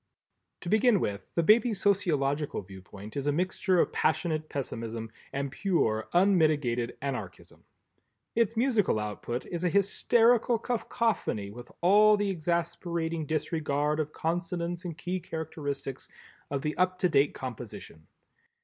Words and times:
To 0.61 0.69
begin 0.69 0.99
with, 0.99 1.29
the 1.35 1.43
baby's 1.43 1.79
sociological 1.79 2.63
viewpoint 2.63 3.15
is 3.15 3.27
a 3.27 3.31
mixture 3.31 3.79
of 3.79 3.93
passionate 3.93 4.49
pessimism 4.49 5.11
and 5.31 5.51
pure 5.51 6.07
unmitigated 6.11 6.97
Anarchism. 7.03 7.65
Its 8.33 8.57
musical 8.57 8.97
output 8.97 9.45
is 9.45 9.63
a 9.63 9.69
hysterical 9.69 10.57
cacophony 10.57 11.51
with 11.51 11.71
all 11.81 12.17
the 12.17 12.31
exasperating 12.31 13.27
disregard 13.27 13.99
of 13.99 14.11
consonance 14.11 14.83
and 14.85 14.97
key 14.97 15.19
characteristic 15.19 15.99
of 16.49 16.63
the 16.63 16.75
up 16.77 16.97
to 16.97 17.07
date 17.07 17.35
composition. 17.35 18.07